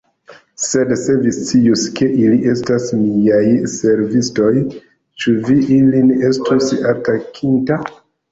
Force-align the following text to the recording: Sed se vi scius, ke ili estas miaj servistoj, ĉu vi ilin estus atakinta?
Sed 0.67 0.91
se 1.01 1.15
vi 1.25 1.33
scius, 1.39 1.83
ke 1.99 2.07
ili 2.21 2.39
estas 2.53 2.87
miaj 3.01 3.43
servistoj, 3.75 4.49
ĉu 5.25 5.35
vi 5.49 5.59
ilin 5.79 6.09
estus 6.31 6.73
atakinta? 6.95 7.79